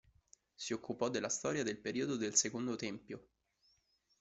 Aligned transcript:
Si 0.55 0.73
occupò 0.73 1.09
della 1.09 1.29
storia 1.29 1.61
del 1.61 1.77
periodo 1.77 2.15
del 2.15 2.33
Secondo 2.33 2.75
Tempio. 2.75 3.27